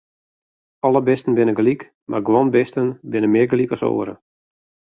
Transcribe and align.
Alle 0.87 1.01
bisten 1.09 1.35
binne 1.39 1.53
gelyk, 1.59 1.85
mar 2.15 2.23
guon 2.31 2.49
bisten 2.57 2.89
binne 3.11 3.29
mear 3.33 3.47
gelyk 3.51 3.71
as 3.75 3.83
oare. 3.89 4.15